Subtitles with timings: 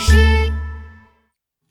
[0.00, 0.50] 师，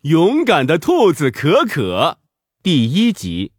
[0.04, 2.20] 勇敢的兔子可可，
[2.62, 3.54] 第一集，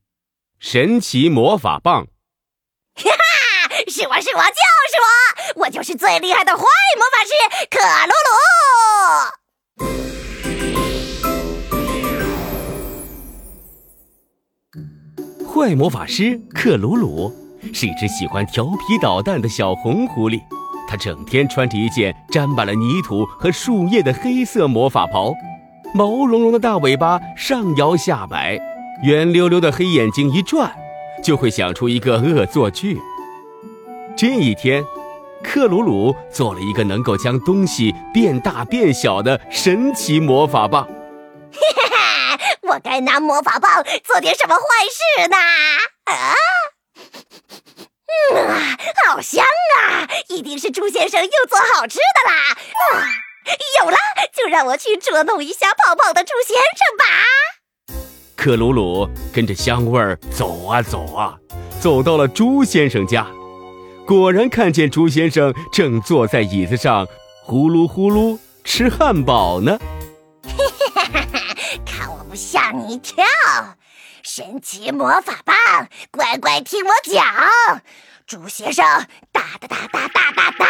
[0.61, 2.07] 神奇魔法棒。
[2.95, 4.97] 哈哈，是我是我就是
[5.57, 7.33] 我，我就是最厉害的坏魔法师
[7.69, 8.31] 可鲁鲁。
[15.53, 17.35] 坏魔法师克鲁鲁
[17.75, 20.41] 是一只喜欢调皮捣蛋的小红狐狸。
[20.91, 25.33] 他整天穿着一件沾满了泥土和树叶的黑色魔法袍，
[25.95, 28.59] 毛茸茸的大尾巴上摇下摆，
[29.05, 30.75] 圆溜溜的黑眼睛一转，
[31.23, 32.99] 就会想出一个恶作剧。
[34.17, 34.85] 这一天，
[35.45, 40.83] 克鲁鲁做了一个能够将东西变大变小的神奇魔法棒。
[40.83, 45.37] 哈哈，我该拿魔法棒做点什么坏事呢？
[46.07, 46.35] 啊！
[48.35, 50.09] 啊，好香啊！
[50.29, 52.57] 一定是猪先生又做好吃的啦！
[52.93, 53.09] 啊，
[53.81, 53.97] 有了，
[54.35, 57.05] 就让我去捉弄一下胖胖的猪先生吧。
[58.37, 61.37] 克鲁鲁跟着香味儿走啊走啊，
[61.81, 63.27] 走到了猪先生家，
[64.07, 67.07] 果然看见猪先生正坐在椅子上
[67.45, 69.79] 呼噜呼噜吃汉堡呢。
[71.85, 73.25] 看我不吓你一跳！
[74.23, 75.57] 神奇魔法棒，
[76.11, 77.25] 乖乖听我讲。
[78.31, 78.85] 猪先生，
[79.33, 80.67] 哒哒哒哒哒哒哒，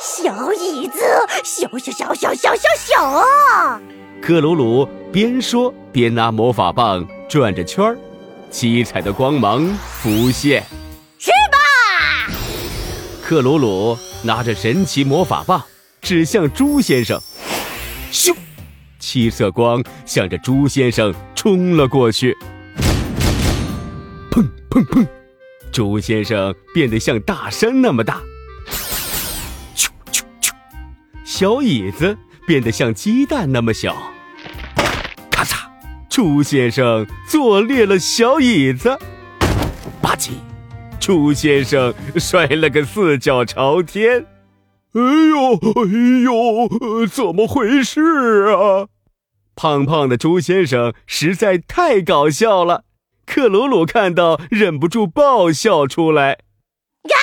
[0.00, 0.98] 小椅子，
[1.44, 3.80] 小小小小小小小。
[4.20, 7.96] 克鲁鲁边说边拿魔法棒转着圈儿，
[8.50, 9.64] 七彩的光芒
[10.00, 10.64] 浮现。
[11.20, 12.34] 去吧！
[13.22, 15.62] 克鲁鲁拿着神奇魔法棒
[16.00, 17.22] 指向猪先生，
[18.10, 18.34] 咻！
[18.98, 22.36] 七色光向着猪先生冲了过去。
[24.32, 25.06] 砰砰砰！
[25.72, 28.20] 猪先生变得像大山那么大。
[29.74, 30.52] 啾啾啾！
[31.24, 34.12] 小椅子变得像鸡蛋那么小。
[35.30, 35.64] 咔嚓！
[36.10, 38.98] 猪先生坐裂了小椅子。
[40.02, 40.32] 吧唧！
[41.00, 44.26] 猪先生摔了个四脚朝天。
[44.92, 45.82] 哎呦哎
[46.22, 47.06] 呦！
[47.06, 48.00] 怎么回事
[48.52, 48.88] 啊？
[49.56, 52.84] 胖胖的猪先生实在太搞笑了。
[53.26, 56.38] 克鲁鲁看到，忍不住爆笑出来。
[57.08, 57.16] 呀，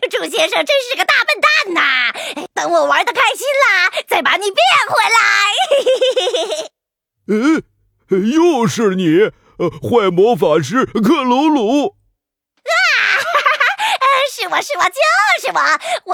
[0.10, 2.12] 猪先生真是个大笨蛋呐！
[2.54, 4.56] 等我玩的开心啦，再把你变
[4.88, 5.20] 回来。
[7.28, 7.62] 嗯，
[8.32, 11.96] 又是你，呃坏魔法师克鲁鲁。
[12.64, 12.72] 啊，
[14.32, 14.94] 是我是我就
[15.40, 15.60] 是我，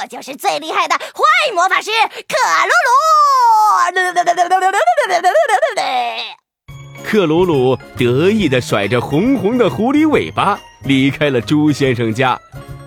[0.00, 2.90] 我就是最厉害的坏魔法师克鲁鲁。
[7.10, 12.38] 克鲁鲁得意地甩着红红的狐狸尾巴离开了猪先生家，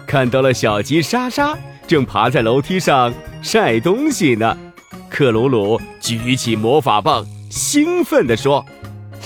[0.08, 4.58] 看到了小鸡莎莎正爬在楼梯上晒东西呢。
[5.10, 8.66] 克鲁鲁举起魔法棒，兴奋地说：“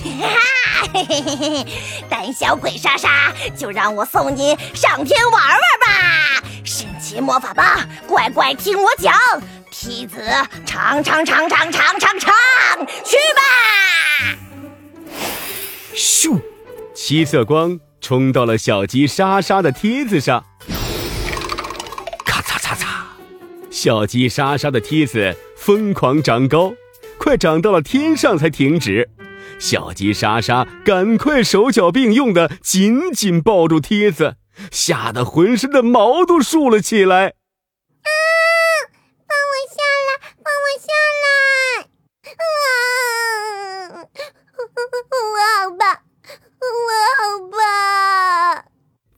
[0.02, 1.66] 哈，嘿嘿嘿嘿，
[2.10, 6.44] 胆小鬼莎莎，就让我送你上天玩玩吧！
[6.64, 9.14] 神奇魔法棒，乖乖听我讲，
[9.70, 10.24] 梯子
[10.66, 12.34] 长长长长长长长，
[13.06, 13.44] 去吧！”
[15.98, 16.40] 咻！
[16.94, 20.46] 七色光冲到了小鸡莎莎的梯子上，
[22.24, 23.08] 咔嚓嚓嚓，
[23.72, 26.74] 小鸡莎莎的梯子疯狂长高，
[27.18, 29.10] 快长到了天上才停止。
[29.58, 34.36] 小鸡莎莎赶快手脚并用的紧紧抱住梯子，
[34.72, 37.30] 吓得浑身的毛都竖了起来。
[37.30, 38.10] 啊！
[39.28, 40.10] 放我下来！
[40.44, 40.94] 放我下
[41.24, 41.26] 来！
[42.38, 42.38] 啊！
[44.60, 44.62] 我
[45.40, 45.82] 好怕，
[46.62, 46.66] 我
[47.18, 47.22] 好
[47.52, 47.58] 怕。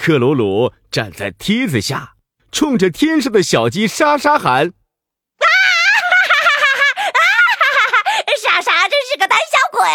[0.10, 2.14] 克鲁鲁站在梯子下，
[2.52, 7.14] 冲着天上的小鸡莎莎喊：“啊哈哈哈哈哈！
[7.14, 7.22] 啊
[7.60, 8.02] 哈哈哈！
[8.42, 9.88] 莎莎真是个胆小鬼，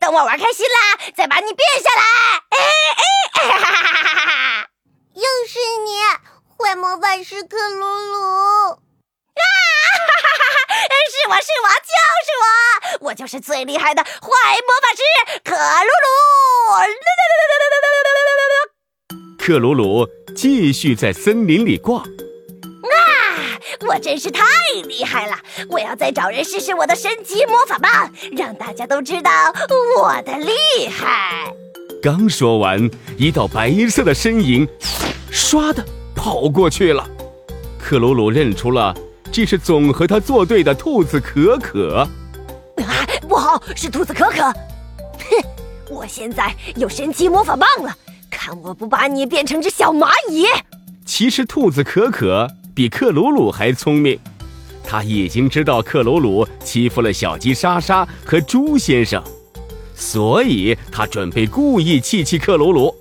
[0.00, 2.02] 等我玩开心了，再把你变下来。”
[2.56, 2.56] 哎
[2.96, 3.04] 哎！
[3.34, 4.70] 哈哈哈哈哈哈！
[5.12, 6.00] 又是你，
[6.56, 8.16] 坏魔法师克鲁鲁。
[8.70, 8.80] 啊！
[9.36, 10.56] 哈哈哈
[11.10, 11.92] 是我是我就
[12.24, 15.02] 是我，我就是最厉害的坏魔法师
[15.44, 16.08] 克鲁鲁。
[19.42, 20.06] 克鲁鲁
[20.36, 22.02] 继续在森林里逛。
[22.02, 22.06] 啊，
[23.88, 24.42] 我真是太
[24.86, 25.36] 厉害了！
[25.70, 29.30] 我要再找人试试我的神奇魔法棒，让大家都知道
[29.98, 30.52] 我的厉
[30.90, 31.50] 害。
[32.02, 34.68] 刚说完，一道白色的身影
[35.32, 35.82] 唰的
[36.14, 37.08] 跑过去了。
[37.78, 38.94] 克鲁鲁认出了。
[39.32, 42.06] 这是总和他作对的兔子可可。
[42.76, 44.42] 啊，不好，是兔子可可！
[44.42, 45.42] 哼，
[45.88, 47.96] 我现在有神奇魔法棒了，
[48.42, 50.46] 看我不把你变成只小蚂蚁！
[51.04, 54.18] 其实兔子可可比克鲁鲁还聪明，
[54.82, 59.22] 他已经知道克鲁鲁欺负了小鸡莎莎和猪先生，
[59.94, 62.94] 所以他准备故意气气克鲁鲁，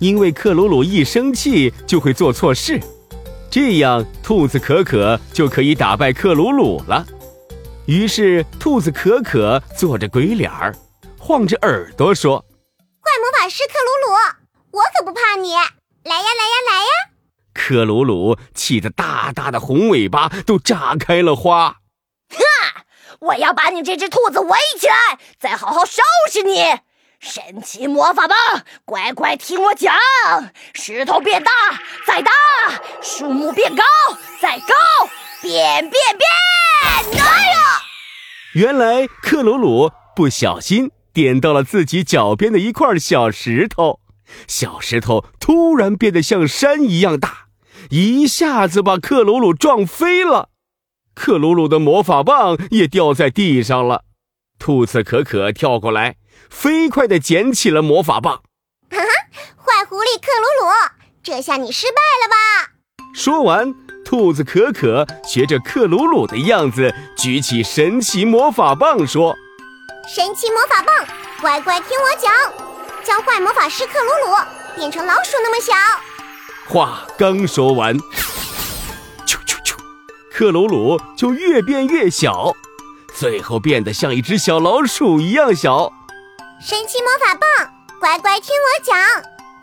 [0.00, 2.80] 因为克鲁鲁一生气就会做错事，
[3.48, 7.06] 这样兔子可可就可以打败克鲁鲁了。
[7.86, 10.74] 于是，兔子可可做着鬼脸儿，
[11.16, 12.44] 晃着耳朵说
[13.00, 14.39] ：“怪魔法师克鲁鲁，
[14.72, 15.52] 我可不怕你！
[15.52, 15.64] 来呀，
[16.04, 16.90] 来呀，来呀！”
[17.52, 21.76] 克鲁鲁气得大大的红尾巴都炸开了花。
[22.30, 22.84] 哈！
[23.20, 26.78] 我要把你这只兔子围起来，再好好收拾你！
[27.18, 28.38] 神奇魔法棒，
[28.86, 29.92] 乖乖听我讲：
[30.72, 31.52] 石头变大，
[32.06, 32.30] 再大；
[33.02, 33.82] 树木变高，
[34.40, 34.74] 再高；
[35.42, 36.30] 变变变！
[36.82, 37.82] 哎呀！
[38.54, 43.99] 原来克鲁鲁不小心点到了自己脚边的一块小石头，
[44.46, 47.46] 小石头突然变得像山一样大，
[47.90, 50.50] 一下子把克鲁鲁撞飞了。
[51.14, 54.04] 克鲁鲁的魔法棒也掉在地上了。
[54.58, 56.16] 兔子可可跳过来，
[56.48, 58.42] 飞快地捡起了魔法棒。
[58.90, 59.04] 哈哈，
[59.56, 60.72] 坏狐狸克鲁鲁，
[61.22, 62.72] 这下你失败了吧？
[63.14, 63.74] 说完。
[64.02, 69.36] 兔子可可学着克鲁鲁的样子，举起神奇魔法棒，说
[70.08, 71.06] ：“神奇魔法棒，
[71.40, 72.69] 乖乖听我讲，
[73.00, 74.36] 将坏魔法师克鲁鲁
[74.76, 75.72] 变成老鼠那么小。”
[76.68, 77.98] 话刚说完，
[79.26, 79.74] 啾啾啾，
[80.32, 82.52] 克鲁鲁就越变越小，
[83.14, 85.92] 最后变得像一只小老鼠一样小。
[86.60, 88.96] 神奇魔法棒，乖乖听我讲，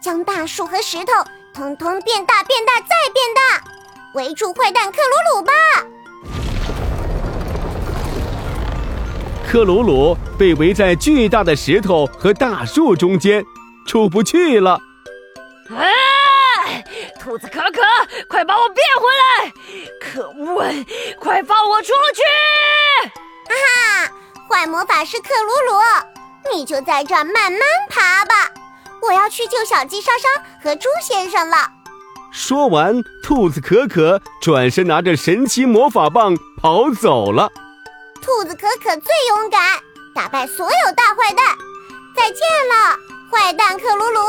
[0.02, 1.14] 将大树和石头
[1.54, 3.64] 通通变大、变大再变大。
[4.16, 5.54] 围住坏蛋克鲁鲁吧！
[9.50, 13.42] 克鲁鲁被围在巨大的石头和大树中间，
[13.88, 14.78] 出不去了。
[15.70, 16.84] 哎，
[17.18, 17.82] 兔子可可，
[18.28, 19.54] 快把我变回来！
[20.02, 20.66] 可恶，
[21.18, 22.22] 快放我出去！
[23.48, 24.12] 哈哈，
[24.50, 28.52] 坏魔法师克鲁鲁，你就在这儿慢慢爬吧。
[29.02, 30.28] 我要去救小鸡莎莎
[30.62, 31.56] 和猪先生了。
[32.34, 37.50] 说完，兔子可可转身拿着神奇魔法棒跑走了。
[38.28, 39.82] 兔子可可最勇敢，
[40.14, 41.46] 打败所有大坏蛋。
[42.14, 43.00] 再见了，
[43.32, 44.20] 坏蛋克鲁鲁。